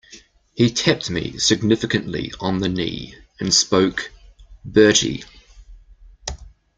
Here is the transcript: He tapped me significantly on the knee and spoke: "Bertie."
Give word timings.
He 0.55 0.71
tapped 0.71 1.11
me 1.11 1.37
significantly 1.37 2.33
on 2.39 2.57
the 2.57 2.69
knee 2.69 3.13
and 3.39 3.53
spoke: 3.53 4.11
"Bertie." 4.65 5.23